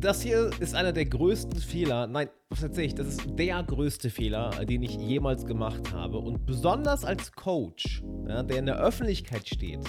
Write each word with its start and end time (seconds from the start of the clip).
Das 0.00 0.22
hier 0.22 0.50
ist 0.60 0.76
einer 0.76 0.92
der 0.92 1.06
größten 1.06 1.58
Fehler. 1.58 2.06
Nein, 2.06 2.28
was 2.50 2.62
erzähle 2.62 2.86
ich? 2.86 2.94
Das 2.94 3.08
ist 3.08 3.22
der 3.36 3.64
größte 3.64 4.10
Fehler, 4.10 4.50
den 4.64 4.84
ich 4.84 4.94
jemals 4.94 5.44
gemacht 5.44 5.92
habe. 5.92 6.18
Und 6.18 6.46
besonders 6.46 7.04
als 7.04 7.32
Coach, 7.32 8.04
ja, 8.28 8.44
der 8.44 8.60
in 8.60 8.66
der 8.66 8.78
Öffentlichkeit 8.78 9.48
steht, 9.48 9.80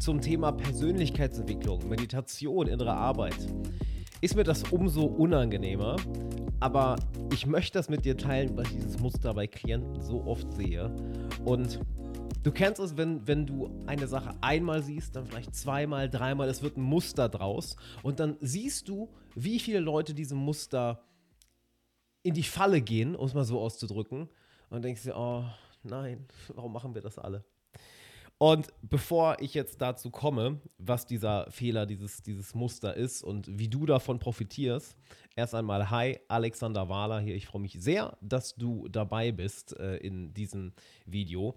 zum 0.00 0.22
Thema 0.22 0.52
Persönlichkeitsentwicklung, 0.52 1.86
Meditation, 1.90 2.68
innere 2.68 2.94
Arbeit, 2.94 3.36
ist 4.22 4.34
mir 4.34 4.44
das 4.44 4.62
umso 4.70 5.04
unangenehmer. 5.04 5.96
Aber 6.60 6.96
ich 7.30 7.46
möchte 7.46 7.76
das 7.78 7.90
mit 7.90 8.06
dir 8.06 8.16
teilen, 8.16 8.56
weil 8.56 8.64
ich 8.64 8.72
dieses 8.72 8.98
Muster 8.98 9.34
bei 9.34 9.46
Klienten 9.46 10.00
so 10.00 10.24
oft 10.24 10.50
sehe. 10.54 10.90
Und 11.44 11.80
Du 12.44 12.52
kennst 12.52 12.78
es, 12.78 12.98
wenn, 12.98 13.26
wenn 13.26 13.46
du 13.46 13.70
eine 13.86 14.06
Sache 14.06 14.34
einmal 14.42 14.82
siehst, 14.82 15.16
dann 15.16 15.26
vielleicht 15.26 15.56
zweimal, 15.56 16.10
dreimal, 16.10 16.46
es 16.50 16.62
wird 16.62 16.76
ein 16.76 16.82
Muster 16.82 17.30
draus. 17.30 17.76
Und 18.02 18.20
dann 18.20 18.36
siehst 18.42 18.86
du, 18.90 19.08
wie 19.34 19.58
viele 19.58 19.80
Leute 19.80 20.12
diesem 20.12 20.36
Muster 20.36 21.02
in 22.22 22.34
die 22.34 22.42
Falle 22.42 22.82
gehen, 22.82 23.16
um 23.16 23.26
es 23.26 23.32
mal 23.32 23.44
so 23.44 23.60
auszudrücken. 23.60 24.28
Und 24.68 24.82
denkst 24.82 25.04
dir, 25.04 25.16
oh 25.16 25.44
nein, 25.84 26.26
warum 26.54 26.74
machen 26.74 26.94
wir 26.94 27.00
das 27.00 27.18
alle? 27.18 27.46
Und 28.36 28.74
bevor 28.82 29.40
ich 29.40 29.54
jetzt 29.54 29.80
dazu 29.80 30.10
komme, 30.10 30.60
was 30.76 31.06
dieser 31.06 31.50
Fehler, 31.50 31.86
dieses, 31.86 32.22
dieses 32.22 32.54
Muster 32.54 32.94
ist 32.94 33.22
und 33.22 33.58
wie 33.58 33.68
du 33.68 33.86
davon 33.86 34.18
profitierst, 34.18 34.96
erst 35.34 35.54
einmal, 35.54 35.88
hi, 35.88 36.18
Alexander 36.28 36.90
Wahler 36.90 37.20
hier. 37.20 37.36
Ich 37.36 37.46
freue 37.46 37.62
mich 37.62 37.78
sehr, 37.80 38.18
dass 38.20 38.54
du 38.54 38.86
dabei 38.88 39.32
bist 39.32 39.74
äh, 39.78 39.96
in 39.96 40.34
diesem 40.34 40.74
Video. 41.06 41.56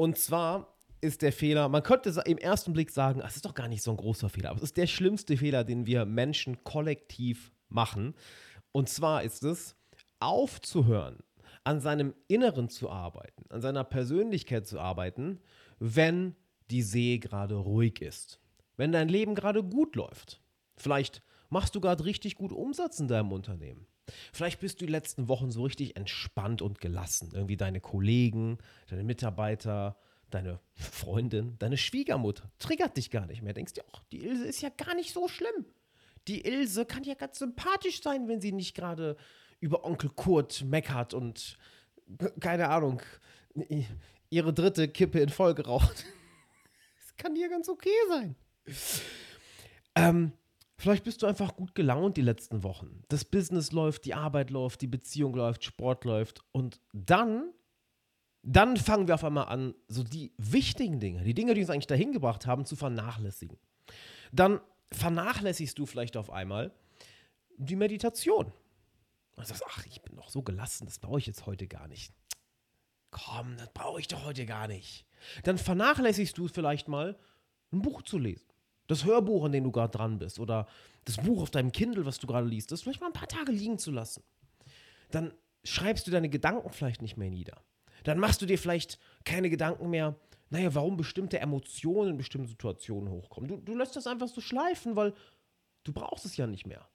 Und 0.00 0.16
zwar 0.16 0.78
ist 1.02 1.20
der 1.20 1.30
Fehler, 1.30 1.68
man 1.68 1.82
könnte 1.82 2.08
im 2.24 2.38
ersten 2.38 2.72
Blick 2.72 2.88
sagen, 2.88 3.20
es 3.20 3.36
ist 3.36 3.44
doch 3.44 3.52
gar 3.52 3.68
nicht 3.68 3.82
so 3.82 3.90
ein 3.90 3.98
großer 3.98 4.30
Fehler, 4.30 4.48
aber 4.48 4.56
es 4.56 4.62
ist 4.62 4.78
der 4.78 4.86
schlimmste 4.86 5.36
Fehler, 5.36 5.62
den 5.62 5.84
wir 5.84 6.06
Menschen 6.06 6.64
kollektiv 6.64 7.52
machen. 7.68 8.14
Und 8.72 8.88
zwar 8.88 9.24
ist 9.24 9.44
es, 9.44 9.76
aufzuhören, 10.18 11.18
an 11.64 11.82
seinem 11.82 12.14
Inneren 12.28 12.70
zu 12.70 12.88
arbeiten, 12.88 13.44
an 13.50 13.60
seiner 13.60 13.84
Persönlichkeit 13.84 14.66
zu 14.66 14.80
arbeiten, 14.80 15.38
wenn 15.80 16.34
die 16.70 16.80
See 16.80 17.18
gerade 17.18 17.56
ruhig 17.56 18.00
ist. 18.00 18.40
Wenn 18.78 18.92
dein 18.92 19.10
Leben 19.10 19.34
gerade 19.34 19.62
gut 19.62 19.96
läuft. 19.96 20.40
Vielleicht 20.78 21.22
machst 21.50 21.74
du 21.74 21.80
gerade 21.82 22.06
richtig 22.06 22.36
gut 22.36 22.52
Umsatz 22.52 23.00
in 23.00 23.08
deinem 23.08 23.32
Unternehmen. 23.32 23.86
Vielleicht 24.32 24.60
bist 24.60 24.80
du 24.80 24.86
die 24.86 24.92
letzten 24.92 25.28
Wochen 25.28 25.50
so 25.50 25.64
richtig 25.64 25.96
entspannt 25.96 26.62
und 26.62 26.80
gelassen. 26.80 27.30
Irgendwie 27.32 27.56
deine 27.56 27.80
Kollegen, 27.80 28.58
deine 28.88 29.04
Mitarbeiter, 29.04 29.96
deine 30.30 30.60
Freundin, 30.74 31.56
deine 31.58 31.76
Schwiegermutter 31.76 32.50
triggert 32.58 32.96
dich 32.96 33.10
gar 33.10 33.26
nicht 33.26 33.42
mehr. 33.42 33.52
Denkst 33.52 33.74
dir, 33.74 33.84
ach, 33.92 34.02
die 34.12 34.24
Ilse 34.24 34.46
ist 34.46 34.62
ja 34.62 34.70
gar 34.70 34.94
nicht 34.94 35.12
so 35.12 35.28
schlimm. 35.28 35.66
Die 36.28 36.46
Ilse 36.46 36.84
kann 36.84 37.02
ja 37.04 37.14
ganz 37.14 37.38
sympathisch 37.38 38.02
sein, 38.02 38.28
wenn 38.28 38.40
sie 38.40 38.52
nicht 38.52 38.74
gerade 38.74 39.16
über 39.60 39.84
Onkel 39.84 40.10
Kurt 40.10 40.62
meckert 40.62 41.14
und 41.14 41.58
keine 42.40 42.68
Ahnung, 42.68 43.02
ihre 44.30 44.52
dritte 44.52 44.88
Kippe 44.88 45.20
in 45.20 45.28
Folge 45.28 45.66
raucht. 45.66 46.04
Das 46.96 47.26
kann 47.26 47.34
dir 47.34 47.50
ganz 47.50 47.68
okay 47.68 47.90
sein. 48.08 48.34
Ähm, 49.94 50.32
Vielleicht 50.80 51.04
bist 51.04 51.20
du 51.20 51.26
einfach 51.26 51.56
gut 51.56 51.74
gelaunt 51.74 52.16
die 52.16 52.22
letzten 52.22 52.62
Wochen. 52.62 53.02
Das 53.10 53.26
Business 53.26 53.70
läuft, 53.70 54.06
die 54.06 54.14
Arbeit 54.14 54.48
läuft, 54.48 54.80
die 54.80 54.86
Beziehung 54.86 55.34
läuft, 55.34 55.62
Sport 55.62 56.06
läuft. 56.06 56.42
Und 56.52 56.80
dann, 56.94 57.52
dann 58.42 58.78
fangen 58.78 59.06
wir 59.06 59.16
auf 59.16 59.24
einmal 59.24 59.48
an, 59.48 59.74
so 59.88 60.02
die 60.02 60.32
wichtigen 60.38 60.98
Dinge, 60.98 61.22
die 61.22 61.34
Dinge, 61.34 61.52
die 61.52 61.60
uns 61.60 61.68
eigentlich 61.68 61.86
dahin 61.86 62.12
gebracht 62.12 62.46
haben, 62.46 62.64
zu 62.64 62.76
vernachlässigen. 62.76 63.58
Dann 64.32 64.58
vernachlässigst 64.90 65.78
du 65.78 65.84
vielleicht 65.84 66.16
auf 66.16 66.30
einmal 66.30 66.72
die 67.58 67.76
Meditation. 67.76 68.50
Und 69.36 69.46
sagst, 69.46 69.64
ach, 69.68 69.84
ich 69.84 70.00
bin 70.00 70.16
doch 70.16 70.30
so 70.30 70.40
gelassen, 70.40 70.86
das 70.86 70.98
brauche 70.98 71.18
ich 71.18 71.26
jetzt 71.26 71.44
heute 71.44 71.68
gar 71.68 71.88
nicht. 71.88 72.14
Komm, 73.10 73.54
das 73.58 73.70
brauche 73.74 74.00
ich 74.00 74.08
doch 74.08 74.24
heute 74.24 74.46
gar 74.46 74.66
nicht. 74.66 75.04
Dann 75.42 75.58
vernachlässigst 75.58 76.38
du 76.38 76.48
vielleicht 76.48 76.88
mal, 76.88 77.18
ein 77.70 77.82
Buch 77.82 78.00
zu 78.00 78.16
lesen 78.16 78.50
das 78.90 79.04
Hörbuch, 79.04 79.44
an 79.44 79.52
dem 79.52 79.64
du 79.64 79.70
gerade 79.70 79.96
dran 79.96 80.18
bist, 80.18 80.40
oder 80.40 80.66
das 81.04 81.16
Buch 81.16 81.42
auf 81.42 81.50
deinem 81.50 81.72
Kindle, 81.72 82.04
was 82.04 82.18
du 82.18 82.26
gerade 82.26 82.46
liest, 82.46 82.72
das 82.72 82.82
vielleicht 82.82 83.00
mal 83.00 83.06
ein 83.06 83.12
paar 83.12 83.28
Tage 83.28 83.52
liegen 83.52 83.78
zu 83.78 83.90
lassen. 83.90 84.22
Dann 85.10 85.32
schreibst 85.64 86.06
du 86.06 86.10
deine 86.10 86.28
Gedanken 86.28 86.70
vielleicht 86.70 87.02
nicht 87.02 87.16
mehr 87.16 87.30
nieder. 87.30 87.62
Dann 88.04 88.18
machst 88.18 88.42
du 88.42 88.46
dir 88.46 88.58
vielleicht 88.58 88.98
keine 89.24 89.50
Gedanken 89.50 89.90
mehr, 89.90 90.16
naja, 90.48 90.74
warum 90.74 90.96
bestimmte 90.96 91.38
Emotionen 91.38 92.10
in 92.10 92.16
bestimmten 92.16 92.48
Situationen 92.48 93.10
hochkommen. 93.10 93.48
Du, 93.48 93.56
du 93.58 93.76
lässt 93.76 93.94
das 93.94 94.06
einfach 94.06 94.28
so 94.28 94.40
schleifen, 94.40 94.96
weil 94.96 95.14
du 95.84 95.92
brauchst 95.92 96.24
es 96.24 96.36
ja 96.36 96.46
nicht 96.46 96.66
mehr. 96.66 96.88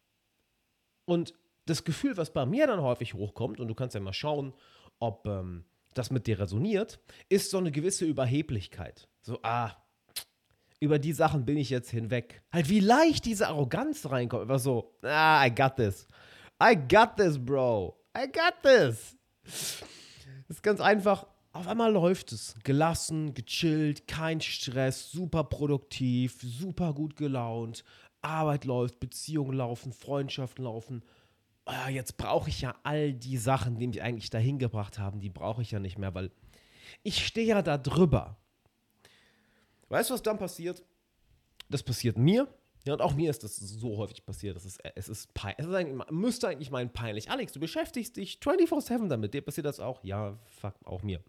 Und 1.06 1.34
das 1.66 1.84
Gefühl, 1.84 2.18
was 2.18 2.34
bei 2.34 2.46
mir 2.46 2.68
dann 2.68 2.82
häufig 2.82 3.14
hochkommt, 3.14 3.60
und 3.60 3.68
du 3.70 3.76
kannst 3.76 3.96
ja 3.96 4.02
mal 4.02 4.14
schauen, 4.14 4.54
ob 5.00 5.26
ähm, 5.28 5.64
das 5.94 6.12
mit 6.12 6.28
dir 6.28 6.40
resoniert, 6.40 7.00
ist 7.30 7.52
so 7.52 7.58
eine 7.58 7.72
gewisse 7.72 8.06
Überheblichkeit. 8.06 9.08
So, 9.22 9.40
ah, 9.44 9.72
über 10.80 11.00
die 11.00 11.14
Sachen 11.14 11.46
bin 11.46 11.58
ich 11.58 11.70
jetzt 11.70 11.90
hinweg. 11.90 12.44
Halt, 12.52 12.70
wie 12.70 12.80
leicht 12.80 13.26
diese 13.26 13.48
Arroganz 13.48 14.10
reinkommt. 14.10 14.44
Einfach 14.44 14.60
so, 14.60 14.98
ah, 15.02 15.46
I 15.46 15.54
got 15.54 15.76
this. 15.76 16.08
I 16.62 16.76
got 16.76 17.16
this, 17.18 17.38
bro. 17.38 17.98
I 18.18 18.28
got 18.32 18.62
this. 18.64 19.18
Das 19.44 20.58
ist 20.58 20.64
ganz 20.64 20.80
einfach. 20.80 21.28
Auf 21.54 21.68
einmal 21.68 21.92
läuft 21.92 22.32
es. 22.34 22.56
Gelassen, 22.64 23.34
gechillt, 23.34 24.08
kein 24.08 24.42
Stress, 24.42 25.12
super 25.12 25.46
produktiv, 25.46 26.38
super 26.42 26.94
gut 26.94 27.16
gelaunt. 27.16 27.84
Arbeit 28.22 28.66
läuft, 28.66 29.00
Beziehungen 29.00 29.54
laufen, 29.54 29.94
Freundschaften 29.94 30.66
laufen. 30.66 31.04
Oh, 31.66 31.90
jetzt 31.90 32.18
brauche 32.18 32.50
ich 32.50 32.62
ja 32.62 32.76
all 32.84 33.14
die 33.14 33.38
Sachen, 33.38 33.78
die 33.78 33.88
mich 33.88 34.02
eigentlich 34.02 34.30
dahin 34.30 34.60
gebracht 34.60 35.00
haben, 35.00 35.20
die 35.20 35.30
brauche 35.30 35.62
ich 35.62 35.72
ja 35.72 35.80
nicht 35.80 35.98
mehr, 35.98 36.14
weil 36.14 36.32
ich 37.04 37.26
stehe 37.26 37.48
ja 37.48 37.62
da 37.62 37.78
drüber. 37.78 38.38
Weißt 39.90 40.10
du, 40.10 40.14
was 40.14 40.24
dann 40.24 40.38
passiert? 40.38 40.84
Das 41.70 41.84
passiert 41.84 42.18
mir. 42.18 42.48
Ja, 42.86 42.94
und 42.94 43.02
auch 43.02 43.16
mir 43.16 43.32
ist 43.32 43.44
das 43.44 43.58
so 43.58 43.98
häufig 43.98 44.24
passiert. 44.26 44.56
Das 44.56 44.64
ist, 44.64 44.80
es 44.96 45.10
ist, 45.10 45.30
es 45.58 45.66
ist 45.66 45.74
eigentlich, 45.74 46.12
müsste 46.12 46.48
eigentlich 46.48 46.70
meinen 46.70 46.92
peinlich. 46.92 47.32
Alex, 47.32 47.54
du 47.54 47.60
beschäftigst 47.60 48.16
dich 48.16 48.40
24-7 48.44 49.08
damit. 49.08 49.34
Dir 49.34 49.42
passiert 49.42 49.66
das 49.66 49.80
auch? 49.80 50.04
Ja, 50.04 50.38
fuck, 50.46 50.76
auch 50.84 51.02
mir. 51.02 51.20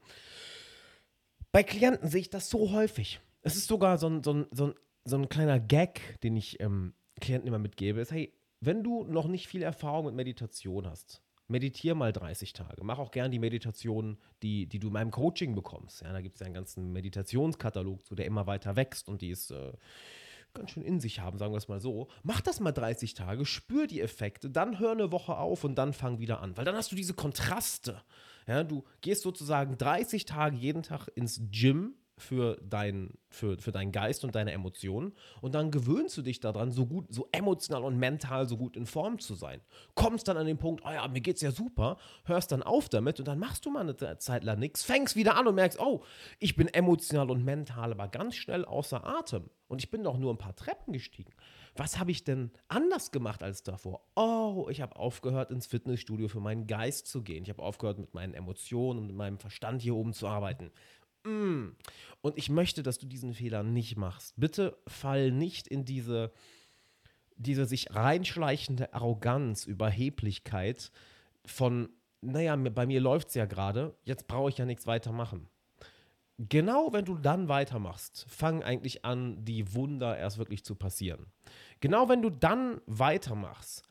Bei 1.52 1.62
Klienten 1.62 2.10
sehe 2.10 2.20
ich 2.20 2.30
das 2.30 2.50
so 2.50 2.72
häufig. 2.72 3.20
Es 3.40 3.56
ist 3.56 3.68
sogar 3.68 3.96
so 3.96 4.08
ein, 4.08 4.22
so 4.22 4.34
ein, 4.34 4.46
so 4.50 4.66
ein, 4.66 4.74
so 5.04 5.16
ein 5.16 5.28
kleiner 5.30 5.58
Gag, 5.58 6.20
den 6.22 6.36
ich 6.36 6.60
ähm, 6.60 6.92
Klienten 7.20 7.48
immer 7.48 7.58
mitgebe. 7.58 8.00
Ist, 8.00 8.12
hey, 8.12 8.34
wenn 8.60 8.82
du 8.82 9.04
noch 9.04 9.26
nicht 9.26 9.48
viel 9.48 9.62
Erfahrung 9.62 10.06
mit 10.06 10.14
Meditation 10.14 10.86
hast, 10.86 11.22
meditiere 11.48 11.94
mal 11.94 12.12
30 12.12 12.52
Tage. 12.52 12.82
Mach 12.84 12.98
auch 12.98 13.10
gern 13.10 13.30
die 13.30 13.38
Meditationen, 13.38 14.18
die, 14.42 14.66
die 14.66 14.78
du 14.78 14.88
in 14.88 14.92
meinem 14.92 15.10
Coaching 15.10 15.54
bekommst. 15.54 16.02
Ja, 16.02 16.12
da 16.12 16.20
gibt 16.20 16.36
es 16.36 16.40
ja 16.40 16.46
einen 16.46 16.54
ganzen 16.54 16.92
Meditationskatalog 16.92 18.04
zu, 18.04 18.14
der 18.14 18.26
immer 18.26 18.46
weiter 18.46 18.76
wächst 18.76 19.08
und 19.08 19.22
die 19.22 19.30
ist 19.30 19.50
äh, 19.50 19.72
ganz 20.54 20.70
schön 20.70 20.82
in 20.82 21.00
sich 21.00 21.20
haben, 21.20 21.38
sagen 21.38 21.52
wir 21.52 21.58
es 21.58 21.68
mal 21.68 21.80
so. 21.80 22.08
Mach 22.22 22.40
das 22.40 22.60
mal 22.60 22.72
30 22.72 23.14
Tage, 23.14 23.44
spür 23.44 23.86
die 23.86 24.00
Effekte, 24.00 24.50
dann 24.50 24.78
hör 24.78 24.92
eine 24.92 25.12
Woche 25.12 25.36
auf 25.36 25.64
und 25.64 25.76
dann 25.76 25.92
fang 25.92 26.18
wieder 26.18 26.40
an. 26.40 26.56
Weil 26.56 26.64
dann 26.64 26.76
hast 26.76 26.92
du 26.92 26.96
diese 26.96 27.14
Kontraste. 27.14 28.02
Ja, 28.46 28.64
du 28.64 28.84
gehst 29.00 29.22
sozusagen 29.22 29.76
30 29.76 30.24
Tage 30.24 30.56
jeden 30.56 30.82
Tag 30.82 31.08
ins 31.14 31.40
Gym 31.50 31.94
für, 32.18 32.56
dein, 32.62 33.10
für, 33.28 33.58
für 33.58 33.72
deinen 33.72 33.92
Geist 33.92 34.24
und 34.24 34.34
deine 34.34 34.52
Emotionen 34.52 35.12
und 35.42 35.54
dann 35.54 35.70
gewöhnst 35.70 36.16
du 36.16 36.22
dich 36.22 36.40
daran, 36.40 36.72
so 36.72 36.86
gut, 36.86 37.06
so 37.12 37.28
emotional 37.32 37.84
und 37.84 37.98
mental 37.98 38.48
so 38.48 38.56
gut 38.56 38.76
in 38.76 38.86
Form 38.86 39.18
zu 39.18 39.34
sein. 39.34 39.60
Kommst 39.94 40.28
dann 40.28 40.36
an 40.36 40.46
den 40.46 40.58
Punkt, 40.58 40.82
oh 40.86 40.90
ja, 40.90 41.06
mir 41.08 41.20
geht's 41.20 41.42
ja 41.42 41.50
super, 41.50 41.98
hörst 42.24 42.52
dann 42.52 42.62
auf 42.62 42.88
damit 42.88 43.18
und 43.18 43.28
dann 43.28 43.38
machst 43.38 43.66
du 43.66 43.70
mal 43.70 43.80
eine 43.80 44.18
Zeit 44.18 44.44
lang 44.44 44.58
nichts, 44.58 44.82
fängst 44.82 45.16
wieder 45.16 45.36
an 45.36 45.46
und 45.46 45.54
merkst, 45.54 45.78
oh, 45.78 46.02
ich 46.38 46.56
bin 46.56 46.68
emotional 46.68 47.30
und 47.30 47.44
mental 47.44 47.92
aber 47.92 48.08
ganz 48.08 48.34
schnell 48.34 48.64
außer 48.64 49.06
Atem 49.06 49.50
und 49.68 49.82
ich 49.82 49.90
bin 49.90 50.02
doch 50.02 50.16
nur 50.18 50.32
ein 50.32 50.38
paar 50.38 50.56
Treppen 50.56 50.92
gestiegen. 50.92 51.32
Was 51.78 51.98
habe 51.98 52.10
ich 52.10 52.24
denn 52.24 52.50
anders 52.68 53.10
gemacht 53.10 53.42
als 53.42 53.62
davor? 53.62 54.00
Oh, 54.14 54.68
ich 54.70 54.80
habe 54.80 54.96
aufgehört, 54.96 55.50
ins 55.50 55.66
Fitnessstudio 55.66 56.28
für 56.28 56.40
meinen 56.40 56.66
Geist 56.66 57.06
zu 57.06 57.22
gehen. 57.22 57.42
Ich 57.42 57.50
habe 57.50 57.62
aufgehört, 57.62 57.98
mit 57.98 58.14
meinen 58.14 58.32
Emotionen 58.32 59.00
und 59.00 59.06
mit 59.08 59.16
meinem 59.16 59.38
Verstand 59.38 59.82
hier 59.82 59.94
oben 59.94 60.14
zu 60.14 60.26
arbeiten. 60.26 60.70
Mm. 61.26 61.76
Und 62.20 62.38
ich 62.38 62.48
möchte, 62.48 62.82
dass 62.82 62.98
du 62.98 63.06
diesen 63.06 63.34
Fehler 63.34 63.62
nicht 63.62 63.96
machst. 63.96 64.34
Bitte 64.36 64.78
fall 64.86 65.30
nicht 65.30 65.66
in 65.66 65.84
diese, 65.84 66.32
diese 67.36 67.66
sich 67.66 67.94
reinschleichende 67.94 68.94
Arroganz, 68.94 69.64
Überheblichkeit 69.64 70.92
von, 71.44 71.88
naja, 72.20 72.56
bei 72.56 72.86
mir 72.86 73.00
läuft 73.00 73.28
es 73.28 73.34
ja 73.34 73.46
gerade, 73.46 73.94
jetzt 74.04 74.26
brauche 74.28 74.50
ich 74.50 74.58
ja 74.58 74.64
nichts 74.64 74.86
weiter 74.86 75.12
machen. 75.12 75.48
Genau 76.38 76.92
wenn 76.92 77.04
du 77.04 77.16
dann 77.16 77.48
weitermachst, 77.48 78.26
fangen 78.28 78.62
eigentlich 78.62 79.04
an, 79.04 79.44
die 79.44 79.74
Wunder 79.74 80.18
erst 80.18 80.38
wirklich 80.38 80.64
zu 80.64 80.74
passieren. 80.74 81.26
Genau 81.80 82.08
wenn 82.08 82.22
du 82.22 82.30
dann 82.30 82.80
weitermachst, 82.86 83.82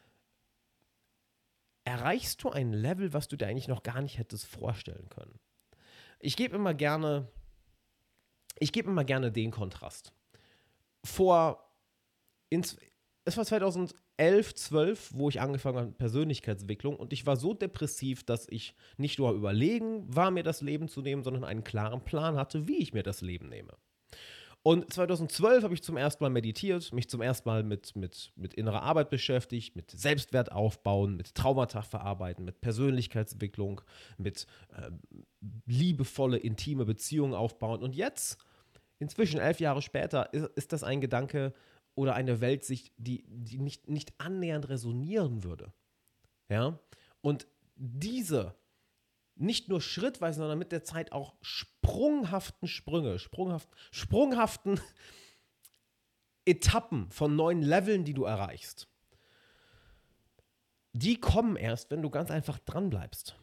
erreichst 1.86 2.44
du 2.44 2.52
ein 2.52 2.72
Level, 2.72 3.14
was 3.14 3.28
du 3.28 3.36
dir 3.36 3.48
eigentlich 3.48 3.68
noch 3.68 3.84
gar 3.84 4.02
nicht 4.02 4.20
hättest 4.20 4.46
vorstellen 4.46 5.10
können 5.10 5.40
ich 6.26 6.36
gebe 6.36 6.56
immer 6.56 6.74
gerne, 6.74 7.28
ich 8.60 8.72
gebe 8.72 8.90
immer 8.90 9.06
gerne 9.06 9.32
den 9.32 9.52
Kontrast. 9.52 10.12
Vor, 11.06 11.72
ins, 12.50 12.78
es 13.26 13.38
war 13.38 13.46
2000, 13.46 13.96
11, 14.18 14.56
12, 14.56 15.12
wo 15.14 15.30
ich 15.30 15.42
angefangen 15.42 15.78
habe 15.78 15.88
mit 15.88 15.98
Persönlichkeitsentwicklung 15.98 16.96
und 16.96 17.14
ich 17.14 17.26
war 17.26 17.36
so 17.36 17.54
depressiv, 17.54 18.24
dass 18.24 18.48
ich 18.50 18.74
nicht 18.98 19.20
nur 19.20 19.34
überlegen 19.34 20.04
war, 20.14 20.32
mir 20.32 20.44
das 20.44 20.62
Leben 20.62 20.88
zu 20.88 21.02
nehmen, 21.02 21.24
sondern 21.24 21.44
einen 21.44 21.64
klaren 21.64 22.04
Plan 22.04 22.38
hatte, 22.38 22.68
wie 22.68 22.78
ich 22.78 22.94
mir 22.94 23.04
das 23.04 23.22
Leben 23.22 23.50
nehme. 23.50 23.78
Und 24.68 24.92
2012 24.92 25.64
habe 25.64 25.76
ich 25.76 25.84
zum 25.84 25.96
ersten 25.96 26.24
Mal 26.24 26.32
meditiert, 26.32 26.92
mich 26.92 27.08
zum 27.08 27.22
ersten 27.22 27.48
Mal 27.48 27.62
mit, 27.62 27.96
mit, 27.96 28.32
mit 28.36 28.56
innerer 28.56 28.82
Arbeit 28.82 29.12
beschäftigt, 29.12 29.76
mit 29.76 29.92
Selbstwert 29.92 30.52
aufbauen, 30.52 31.16
mit 31.16 31.36
Traumata 31.36 31.84
verarbeiten, 31.84 32.46
mit 32.46 32.62
Persönlichkeitsentwicklung, 32.62 33.82
mit 34.18 34.48
äh, 34.76 34.90
liebevolle, 35.68 36.38
intime 36.38 36.86
Beziehungen 36.86 37.36
aufbauen. 37.36 37.84
Und 37.84 37.96
jetzt, 37.96 38.40
inzwischen 38.98 39.40
elf 39.40 39.60
Jahre 39.60 39.84
später, 39.84 40.34
ist, 40.34 40.48
ist 40.56 40.74
das 40.74 40.84
ein 40.84 41.00
Gedanke 41.00 41.54
oder 41.94 42.16
eine 42.16 42.42
Weltsicht, 42.42 42.92
die, 42.98 43.24
die 43.28 43.60
nicht, 43.60 43.88
nicht 43.88 44.20
annähernd 44.20 44.68
resonieren 44.68 45.44
würde. 45.44 45.74
Ja? 46.50 46.80
Und 47.22 47.46
diese 47.76 48.56
nicht 49.36 49.70
nur 49.70 49.82
schrittweise, 49.82 50.40
sondern 50.40 50.58
mit 50.58 50.72
der 50.72 50.84
Zeit 50.84 51.12
auch 51.12 51.36
sprunghaften 51.42 52.68
Sprünge, 52.68 53.20
sprunghaft, 53.20 53.70
sprunghaften 53.92 54.80
Etappen 56.46 57.10
von 57.12 57.36
neuen 57.36 57.62
Leveln, 57.62 58.06
die 58.06 58.14
du 58.14 58.24
erreichst. 58.24 58.88
Die 60.94 61.20
kommen 61.20 61.58
erst, 61.58 61.92
wenn 61.92 62.02
du 62.02 62.10
ganz 62.10 62.32
einfach 62.32 62.60
dran 62.60 62.90
bleibst. 62.90 63.36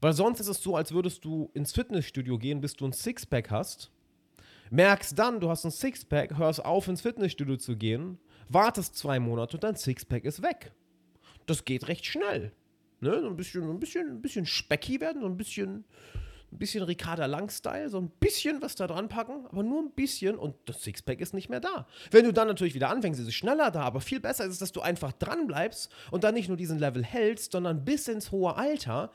Weil 0.00 0.12
sonst 0.12 0.40
ist 0.40 0.48
es 0.48 0.62
so, 0.62 0.76
als 0.76 0.92
würdest 0.92 1.24
du 1.24 1.50
ins 1.54 1.72
Fitnessstudio 1.72 2.36
gehen, 2.38 2.60
bis 2.60 2.74
du 2.74 2.84
ein 2.84 2.92
Sixpack 2.92 3.50
hast, 3.50 3.90
merkst 4.70 5.18
dann, 5.18 5.40
du 5.40 5.48
hast 5.48 5.64
ein 5.64 5.70
Sixpack, 5.70 6.36
hörst 6.36 6.62
auf, 6.62 6.88
ins 6.88 7.00
Fitnessstudio 7.00 7.56
zu 7.56 7.76
gehen, 7.76 8.18
wartest 8.48 8.96
zwei 8.96 9.18
Monate 9.18 9.56
und 9.56 9.64
dein 9.64 9.76
Sixpack 9.76 10.24
ist 10.24 10.42
weg. 10.42 10.72
Das 11.46 11.64
geht 11.64 11.88
recht 11.88 12.04
schnell. 12.04 12.52
Ne? 13.04 13.20
So 13.20 13.28
ein 13.28 13.36
bisschen, 13.36 13.70
ein 13.70 13.78
bisschen, 13.78 14.08
ein 14.08 14.22
bisschen 14.22 14.46
specky 14.46 15.00
werden, 15.00 15.20
so 15.20 15.28
ein 15.28 15.36
bisschen, 15.36 15.84
ein 16.50 16.58
bisschen 16.58 16.82
Ricarda 16.82 17.26
Lang-Style, 17.26 17.90
so 17.90 18.00
ein 18.00 18.08
bisschen 18.18 18.62
was 18.62 18.76
da 18.76 18.86
dran 18.86 19.08
packen, 19.08 19.46
aber 19.46 19.62
nur 19.62 19.82
ein 19.82 19.90
bisschen 19.90 20.36
und 20.36 20.56
das 20.64 20.82
Sixpack 20.82 21.20
ist 21.20 21.34
nicht 21.34 21.50
mehr 21.50 21.60
da. 21.60 21.86
Wenn 22.10 22.24
du 22.24 22.32
dann 22.32 22.48
natürlich 22.48 22.74
wieder 22.74 22.88
anfängst, 22.88 23.20
ist 23.20 23.28
es 23.28 23.34
schneller 23.34 23.70
da, 23.70 23.82
aber 23.82 24.00
viel 24.00 24.20
besser 24.20 24.46
ist 24.46 24.52
es, 24.52 24.58
dass 24.58 24.72
du 24.72 24.80
einfach 24.80 25.12
dran 25.12 25.46
bleibst 25.46 25.92
und 26.10 26.24
dann 26.24 26.32
nicht 26.32 26.48
nur 26.48 26.56
diesen 26.56 26.78
Level 26.78 27.04
hältst, 27.04 27.52
sondern 27.52 27.84
bis 27.84 28.08
ins 28.08 28.32
hohe 28.32 28.56
Alter 28.56 29.10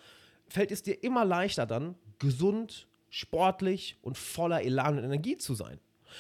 fällt 0.47 0.71
es 0.71 0.83
dir 0.83 1.03
immer 1.03 1.25
leichter 1.25 1.65
dann, 1.65 1.95
gesund, 2.19 2.87
sportlich 3.09 3.97
und 4.03 4.19
voller 4.19 4.61
Elan 4.61 4.99
und 4.99 5.03
Energie 5.03 5.37
zu 5.37 5.55
sein. 5.55 5.79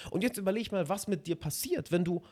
Und 0.09 0.23
jetzt 0.23 0.37
überleg 0.37 0.71
mal, 0.71 0.89
was 0.89 1.07
mit 1.07 1.27
dir 1.27 1.35
passiert, 1.35 1.91
wenn 1.91 2.03
du 2.03 2.23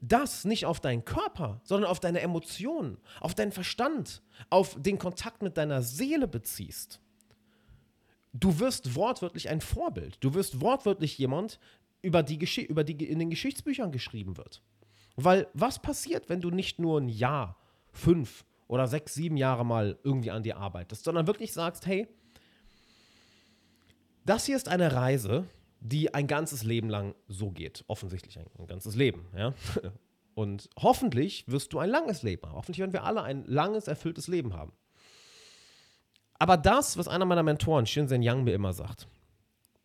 das 0.00 0.44
nicht 0.44 0.66
auf 0.66 0.80
deinen 0.80 1.04
Körper, 1.04 1.60
sondern 1.64 1.90
auf 1.90 2.00
deine 2.00 2.20
Emotionen, 2.20 2.98
auf 3.20 3.34
deinen 3.34 3.52
Verstand, 3.52 4.22
auf 4.50 4.76
den 4.80 4.98
Kontakt 4.98 5.42
mit 5.42 5.56
deiner 5.56 5.82
Seele 5.82 6.28
beziehst. 6.28 7.00
Du 8.32 8.58
wirst 8.58 8.94
wortwörtlich 8.94 9.48
ein 9.48 9.60
Vorbild. 9.60 10.18
Du 10.20 10.34
wirst 10.34 10.60
wortwörtlich 10.60 11.16
jemand, 11.16 11.58
über 12.02 12.22
die, 12.22 12.38
über 12.66 12.84
die 12.84 13.08
in 13.08 13.18
den 13.18 13.30
Geschichtsbüchern 13.30 13.90
geschrieben 13.90 14.36
wird. 14.36 14.62
Weil 15.16 15.48
was 15.54 15.80
passiert, 15.80 16.28
wenn 16.28 16.40
du 16.40 16.50
nicht 16.50 16.78
nur 16.78 17.00
ein 17.00 17.08
Jahr, 17.08 17.56
fünf 17.92 18.44
oder 18.68 18.86
sechs, 18.86 19.14
sieben 19.14 19.36
Jahre 19.36 19.64
mal 19.64 19.98
irgendwie 20.04 20.30
an 20.30 20.42
dir 20.42 20.58
arbeitest, 20.58 21.04
sondern 21.04 21.26
wirklich 21.26 21.52
sagst, 21.52 21.86
hey, 21.86 22.06
das 24.24 24.44
hier 24.44 24.56
ist 24.56 24.68
eine 24.68 24.92
Reise, 24.92 25.48
die 25.80 26.14
ein 26.14 26.26
ganzes 26.26 26.62
Leben 26.62 26.88
lang 26.88 27.14
so 27.28 27.50
geht. 27.50 27.84
Offensichtlich 27.86 28.38
ein, 28.38 28.46
ein 28.58 28.66
ganzes 28.66 28.96
Leben, 28.96 29.26
ja. 29.36 29.54
Und 30.34 30.68
hoffentlich 30.78 31.44
wirst 31.48 31.72
du 31.72 31.78
ein 31.78 31.88
langes 31.88 32.22
Leben 32.22 32.46
haben. 32.46 32.56
Hoffentlich 32.56 32.78
werden 32.78 32.92
wir 32.92 33.04
alle 33.04 33.22
ein 33.22 33.44
langes, 33.46 33.88
erfülltes 33.88 34.28
Leben 34.28 34.52
haben. 34.52 34.72
Aber 36.38 36.58
das, 36.58 36.98
was 36.98 37.08
einer 37.08 37.24
meiner 37.24 37.42
Mentoren, 37.42 37.86
Shinzen 37.86 38.22
Yang, 38.22 38.44
mir 38.44 38.52
immer 38.52 38.74
sagt, 38.74 39.08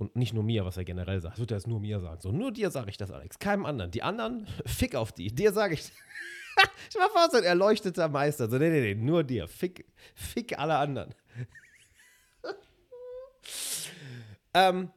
und 0.01 0.15
nicht 0.15 0.33
nur 0.33 0.43
mir, 0.43 0.65
was 0.65 0.77
er 0.77 0.83
generell 0.83 1.21
sagt, 1.21 1.38
wird 1.38 1.51
er 1.51 1.57
es 1.57 1.67
nur 1.67 1.79
mir 1.79 1.99
sagen. 1.99 2.19
So, 2.19 2.31
nur 2.31 2.51
dir 2.51 2.71
sage 2.71 2.89
ich 2.89 2.97
das, 2.97 3.11
Alex, 3.11 3.37
keinem 3.39 3.65
anderen. 3.65 3.91
Die 3.91 4.01
anderen, 4.01 4.47
fick 4.65 4.95
auf 4.95 5.11
die. 5.11 5.27
Dir 5.27 5.53
sage 5.53 5.75
ich. 5.75 5.81
ich 6.89 6.95
war 6.95 7.09
fast 7.11 7.35
ein 7.35 7.44
erleuchteter 7.44 8.09
Meister. 8.09 8.49
So, 8.49 8.57
nee, 8.57 8.69
nee, 8.69 8.81
nee, 8.81 8.95
nur 8.95 9.23
dir. 9.23 9.47
Fick, 9.47 9.85
fick 10.15 10.57
alle 10.57 10.75
anderen. 10.75 11.13
ähm, 14.53 14.91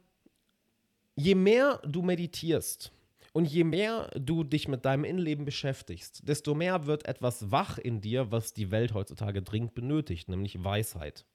je 1.15 1.35
mehr 1.35 1.81
du 1.85 2.01
meditierst 2.01 2.91
und 3.33 3.45
je 3.45 3.63
mehr 3.63 4.09
du 4.15 4.43
dich 4.43 4.67
mit 4.67 4.85
deinem 4.85 5.03
Innenleben 5.03 5.45
beschäftigst, 5.45 6.27
desto 6.27 6.55
mehr 6.55 6.85
wird 6.85 7.05
etwas 7.05 7.51
wach 7.51 7.77
in 7.77 8.01
dir, 8.01 8.31
was 8.31 8.53
die 8.53 8.71
Welt 8.71 8.93
heutzutage 8.93 9.41
dringend 9.41 9.73
benötigt, 9.73 10.29
nämlich 10.29 10.63
Weisheit. 10.63 11.25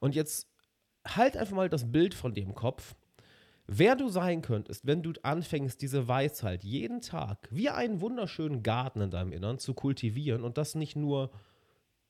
Und 0.00 0.14
jetzt 0.14 0.48
halt 1.06 1.36
einfach 1.36 1.56
mal 1.56 1.68
das 1.68 1.90
Bild 1.90 2.14
von 2.14 2.34
dem 2.34 2.54
Kopf, 2.54 2.94
wer 3.66 3.96
du 3.96 4.08
sein 4.08 4.42
könntest, 4.42 4.86
wenn 4.86 5.02
du 5.02 5.12
anfängst, 5.22 5.80
diese 5.80 6.08
Weisheit 6.08 6.64
jeden 6.64 7.00
Tag 7.00 7.48
wie 7.50 7.70
einen 7.70 8.00
wunderschönen 8.00 8.62
Garten 8.62 9.00
in 9.00 9.10
deinem 9.10 9.32
Innern 9.32 9.58
zu 9.58 9.74
kultivieren 9.74 10.44
und 10.44 10.58
das 10.58 10.74
nicht 10.74 10.96
nur 10.96 11.30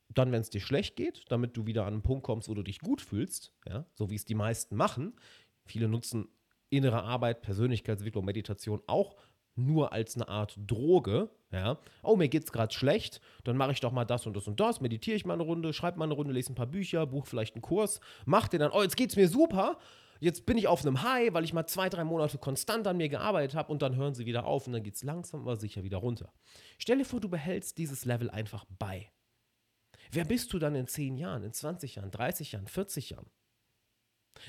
dann, 0.09 0.33
wenn 0.33 0.41
es 0.41 0.51
dir 0.51 0.61
schlecht 0.61 0.97
geht, 0.97 1.25
damit 1.29 1.57
du 1.57 1.67
wieder 1.67 1.87
an 1.87 1.95
einen 1.95 2.03
Punkt 2.03 2.25
kommst, 2.25 2.49
wo 2.49 2.55
du 2.55 2.63
dich 2.63 2.81
gut 2.81 3.01
fühlst, 3.01 3.53
ja, 3.69 3.87
so 3.95 4.11
wie 4.11 4.17
es 4.17 4.25
die 4.25 4.35
meisten 4.35 4.75
machen. 4.75 5.15
Viele 5.65 5.87
nutzen 5.87 6.27
innere 6.71 7.03
Arbeit, 7.03 7.43
Persönlichkeitsentwicklung, 7.43 8.25
Meditation 8.25 8.83
auch 8.87 9.17
nur 9.57 9.93
als 9.93 10.15
eine 10.17 10.29
Art 10.29 10.57
Droge, 10.67 11.31
ja. 11.53 11.79
Oh, 12.03 12.17
mir 12.17 12.29
geht's 12.29 12.53
gerade 12.53 12.73
schlecht, 12.73 13.21
dann 13.45 13.57
mache 13.57 13.73
ich 13.73 13.81
doch 13.81 13.93
mal 13.93 14.05
das 14.05 14.27
und 14.27 14.37
das 14.37 14.47
und 14.47 14.61
das, 14.61 14.81
meditiere 14.81 15.17
ich 15.17 15.27
mal 15.27 15.35
eine 15.35 15.43
Runde, 15.43 15.73
schreibe 15.73 15.99
mal 15.99 16.05
eine 16.05 16.15
Runde, 16.15 16.33
lese 16.33 16.53
ein 16.53 16.55
paar 16.55 16.67
Bücher, 16.67 17.07
buche 17.07 17.29
vielleicht 17.29 17.57
einen 17.57 17.63
Kurs, 17.63 18.01
mach 18.25 18.49
den 18.49 18.61
dann, 18.61 18.71
oh, 18.71 18.83
jetzt 18.83 18.97
geht's 18.97 19.17
mir 19.17 19.29
super, 19.29 19.79
jetzt 20.21 20.47
bin 20.47 20.57
ich 20.57 20.69
auf 20.69 20.85
einem 20.87 21.03
High, 21.03 21.33
weil 21.35 21.45
ich 21.45 21.53
mal 21.53 21.67
zwei, 21.67 21.89
drei 21.89 22.05
Monate 22.05 22.39
konstant 22.39 22.87
an 22.87 22.97
mir 22.97 23.09
gearbeitet 23.09 23.55
habe 23.55 23.73
und 23.73 23.83
dann 23.83 23.97
hören 23.97 24.15
sie 24.15 24.27
wieder 24.27 24.47
auf 24.47 24.67
und 24.67 24.73
dann 24.73 24.83
geht's 24.83 25.03
langsam 25.03 25.41
aber 25.41 25.57
sicher 25.57 25.83
wieder 25.83 25.99
runter. 25.99 26.33
Stell 26.79 26.99
dir 26.99 27.05
vor, 27.05 27.21
du 27.21 27.29
behältst 27.29 27.79
dieses 27.79 28.05
Level 28.05 28.31
einfach 28.31 28.65
bei. 28.79 29.11
Wer 30.13 30.25
bist 30.25 30.53
du 30.53 30.59
dann 30.59 30.75
in 30.75 30.87
10 30.87 31.17
Jahren, 31.19 31.43
in 31.43 31.53
20 31.53 31.97
Jahren, 31.97 32.11
30 32.11 32.53
Jahren, 32.53 32.67
40 32.67 33.11
Jahren? 33.11 33.31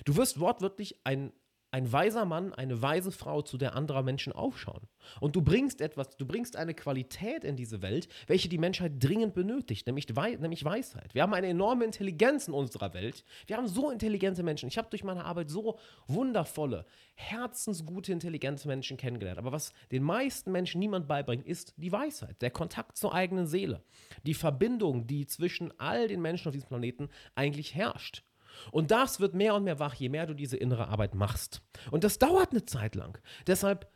Du 0.06 0.16
wirst 0.16 0.40
wortwörtlich 0.40 1.06
ein 1.06 1.34
ein 1.72 1.92
weiser 1.92 2.26
Mann, 2.26 2.54
eine 2.54 2.82
weise 2.82 3.12
Frau, 3.12 3.42
zu 3.42 3.58
der 3.58 3.76
andere 3.76 4.04
Menschen 4.04 4.34
aufschauen. 4.34 4.88
Und 5.22 5.36
du 5.36 5.42
bringst 5.42 5.80
etwas, 5.80 6.18
du 6.18 6.26
bringst 6.26 6.58
eine 6.58 6.74
Qualität 6.74 7.46
in 7.46 7.56
diese 7.56 7.82
Welt, 7.82 8.10
welche 8.28 8.50
die 8.50 8.58
Menschheit 8.58 8.94
dringend 9.00 9.34
benötigt, 9.34 9.88
nämlich, 9.88 10.06
Wei 10.16 10.36
nämlich 10.36 10.66
Weisheit. 10.66 11.14
Wir 11.16 11.22
haben 11.22 11.34
eine 11.34 11.48
enorme 11.48 11.86
Intelligenz 11.86 12.50
in 12.50 12.54
unserer 12.54 12.94
Welt. 12.94 13.24
Wir 13.48 13.56
haben 13.56 13.68
so 13.68 13.90
intelligente 13.90 14.44
Menschen. 14.44 14.68
Ich 14.68 14.78
habe 14.78 14.90
durch 14.90 15.06
meine 15.06 15.24
Arbeit 15.24 15.50
so 15.50 15.80
wundervolle, 16.08 16.86
herzensgute, 17.16 18.12
intelligente 18.12 18.68
Menschen 18.68 18.98
kennengelernt. 18.98 19.40
Aber 19.40 19.54
was 19.54 19.72
den 19.92 20.04
meisten 20.04 20.52
Menschen 20.52 20.80
niemand 20.80 21.08
beibringt, 21.08 21.46
ist 21.46 21.74
die 21.78 21.92
Weisheit, 21.92 22.42
der 22.42 22.52
Kontakt 22.52 22.98
zur 22.98 23.14
eigenen 23.14 23.48
Seele, 23.48 23.82
die 24.26 24.34
Verbindung, 24.34 25.08
die 25.08 25.26
zwischen 25.26 25.72
all 25.80 26.10
den 26.10 26.22
Menschen 26.22 26.50
auf 26.50 26.54
diesem 26.54 26.68
Planeten 26.68 27.10
eigentlich 27.36 27.76
herrscht. 27.76 28.24
Und 28.72 28.92
das 28.92 29.20
wird 29.20 29.34
mehr 29.34 29.56
und 29.56 29.64
mehr 29.64 29.80
wach, 29.80 29.94
je 29.96 30.10
mehr 30.10 30.26
du 30.26 30.34
diese 30.34 30.58
innere 30.58 30.88
Arbeit 30.88 31.16
machst. 31.16 31.62
Und 31.90 32.04
das 32.04 32.20
dauert 32.20 32.52
eine 32.52 32.66
Zeit 32.66 32.96
lang. 32.96 33.18
Deshalb 33.48 33.92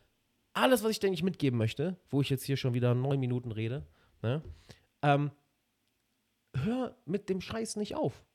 alles, 0.53 0.83
was 0.83 0.91
ich 0.91 0.99
denke 0.99 1.15
ich 1.15 1.23
mitgeben 1.23 1.57
möchte, 1.57 1.97
wo 2.09 2.21
ich 2.21 2.29
jetzt 2.29 2.43
hier 2.43 2.57
schon 2.57 2.73
wieder 2.73 2.95
neun 2.95 3.19
Minuten 3.19 3.51
rede, 3.51 3.85
ne, 4.21 4.41
ähm, 5.01 5.31
hör 6.55 6.95
mit 7.05 7.29
dem 7.29 7.41
Scheiß 7.41 7.75
nicht 7.75 7.95
auf. 7.95 8.25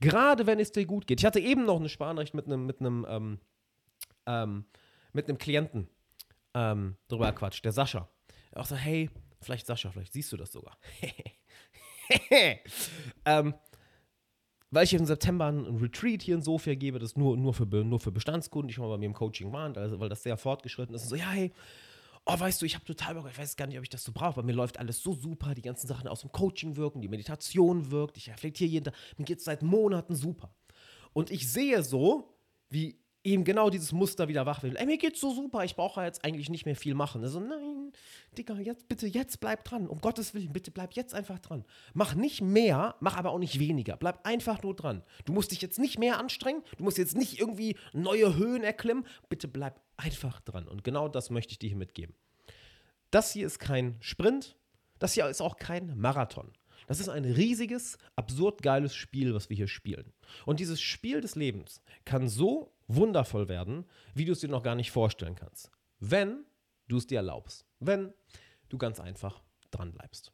Gerade 0.00 0.46
wenn 0.46 0.58
es 0.58 0.72
dir 0.72 0.86
gut 0.86 1.06
geht. 1.06 1.20
Ich 1.20 1.26
hatte 1.26 1.40
eben 1.40 1.64
noch 1.66 1.76
eine 1.76 1.88
Sparnachricht 1.88 2.34
mit 2.34 2.46
einem 2.46 2.66
mit 2.66 2.80
einem 2.80 3.06
ähm, 3.08 3.40
ähm, 4.26 4.64
mit 5.12 5.28
einem 5.28 5.38
Klienten 5.38 5.88
ähm, 6.54 6.96
drüber 7.08 7.32
Quatsch, 7.32 7.62
der 7.64 7.72
Sascha. 7.72 8.08
Auch 8.54 8.66
so, 8.66 8.76
hey, 8.76 9.10
vielleicht 9.40 9.66
Sascha, 9.66 9.90
vielleicht 9.90 10.12
siehst 10.12 10.32
du 10.32 10.36
das 10.36 10.52
sogar. 10.52 10.78
ähm, 13.24 13.54
weil 14.74 14.84
ich 14.84 14.94
im 14.94 15.06
September 15.06 15.46
ein 15.46 15.76
Retreat 15.76 16.22
hier 16.22 16.34
in 16.34 16.42
Sofia 16.42 16.74
gebe, 16.74 16.98
das 16.98 17.16
nur, 17.16 17.36
nur, 17.36 17.54
für, 17.54 17.64
nur 17.64 18.00
für 18.00 18.10
Bestandskunden, 18.10 18.68
die 18.68 18.74
schon 18.74 18.84
mal 18.84 18.90
bei 18.90 18.98
mir 18.98 19.06
im 19.06 19.14
Coaching 19.14 19.52
waren, 19.52 19.76
also, 19.76 20.00
weil 20.00 20.08
das 20.08 20.22
sehr 20.22 20.36
fortgeschritten 20.36 20.94
ist. 20.94 21.04
Und 21.04 21.08
so, 21.10 21.16
ja, 21.16 21.30
hey, 21.30 21.52
oh, 22.26 22.38
weißt 22.38 22.60
du, 22.60 22.66
ich 22.66 22.74
habe 22.74 22.84
total 22.84 23.14
Bock, 23.14 23.28
ich 23.30 23.38
weiß 23.38 23.56
gar 23.56 23.66
nicht, 23.66 23.78
ob 23.78 23.84
ich 23.84 23.90
das 23.90 24.02
so 24.02 24.12
brauche, 24.12 24.38
weil 24.38 24.44
mir 24.44 24.52
läuft 24.52 24.78
alles 24.78 25.02
so 25.02 25.14
super, 25.14 25.54
die 25.54 25.62
ganzen 25.62 25.86
Sachen 25.86 26.08
aus 26.08 26.22
dem 26.22 26.32
Coaching 26.32 26.76
wirken, 26.76 27.00
die 27.00 27.08
Meditation 27.08 27.90
wirkt, 27.90 28.16
ich 28.16 28.28
reflektiere 28.30 28.70
jeden 28.70 28.84
Tag, 28.86 28.94
mir 29.16 29.24
geht 29.24 29.38
es 29.38 29.44
seit 29.44 29.62
Monaten 29.62 30.16
super. 30.16 30.52
Und 31.12 31.30
ich 31.30 31.50
sehe 31.50 31.82
so, 31.82 32.34
wie 32.68 32.98
ihm 33.24 33.42
genau 33.42 33.70
dieses 33.70 33.92
Muster 33.92 34.28
wieder 34.28 34.46
wach 34.46 34.62
will. 34.62 34.76
Ey, 34.76 34.86
mir 34.86 34.98
geht's 34.98 35.20
so 35.20 35.34
super, 35.34 35.64
ich 35.64 35.74
brauche 35.74 36.02
jetzt 36.02 36.24
eigentlich 36.24 36.50
nicht 36.50 36.66
mehr 36.66 36.76
viel 36.76 36.94
machen. 36.94 37.22
Also, 37.22 37.40
nein, 37.40 37.92
Digga, 38.36 38.58
jetzt 38.58 38.86
bitte, 38.86 39.06
jetzt 39.06 39.40
bleib 39.40 39.64
dran. 39.64 39.88
Um 39.88 40.00
Gottes 40.00 40.34
Willen, 40.34 40.52
bitte 40.52 40.70
bleib 40.70 40.92
jetzt 40.92 41.14
einfach 41.14 41.38
dran. 41.38 41.64
Mach 41.94 42.14
nicht 42.14 42.42
mehr, 42.42 42.94
mach 43.00 43.16
aber 43.16 43.30
auch 43.30 43.38
nicht 43.38 43.58
weniger. 43.58 43.96
Bleib 43.96 44.26
einfach 44.26 44.62
nur 44.62 44.76
dran. 44.76 45.02
Du 45.24 45.32
musst 45.32 45.50
dich 45.50 45.62
jetzt 45.62 45.78
nicht 45.78 45.98
mehr 45.98 46.18
anstrengen, 46.18 46.62
du 46.76 46.84
musst 46.84 46.98
jetzt 46.98 47.16
nicht 47.16 47.40
irgendwie 47.40 47.76
neue 47.92 48.36
Höhen 48.36 48.62
erklimmen. 48.62 49.06
Bitte 49.28 49.48
bleib 49.48 49.80
einfach 49.96 50.40
dran. 50.40 50.68
Und 50.68 50.84
genau 50.84 51.08
das 51.08 51.30
möchte 51.30 51.52
ich 51.52 51.58
dir 51.58 51.68
hier 51.68 51.78
mitgeben. 51.78 52.14
Das 53.10 53.32
hier 53.32 53.46
ist 53.46 53.58
kein 53.58 53.96
Sprint, 54.00 54.56
Das 54.98 55.14
hier 55.14 55.28
ist 55.28 55.40
auch 55.40 55.56
kein 55.56 55.98
Marathon. 55.98 56.52
Das 56.86 57.00
ist 57.00 57.08
ein 57.08 57.24
riesiges, 57.24 57.98
absurd 58.16 58.62
geiles 58.62 58.94
Spiel, 58.94 59.34
was 59.34 59.48
wir 59.48 59.56
hier 59.56 59.68
spielen. 59.68 60.12
Und 60.44 60.60
dieses 60.60 60.80
Spiel 60.80 61.20
des 61.20 61.34
Lebens 61.34 61.80
kann 62.04 62.28
so 62.28 62.73
wundervoll 62.86 63.48
werden, 63.48 63.84
wie 64.14 64.24
du 64.24 64.32
es 64.32 64.40
dir 64.40 64.48
noch 64.48 64.62
gar 64.62 64.74
nicht 64.74 64.90
vorstellen 64.90 65.34
kannst. 65.34 65.70
Wenn 65.98 66.44
du 66.88 66.98
es 66.98 67.06
dir 67.06 67.16
erlaubst. 67.16 67.66
Wenn 67.80 68.12
du 68.68 68.78
ganz 68.78 69.00
einfach 69.00 69.42
dran 69.70 69.92
bleibst. 69.92 70.32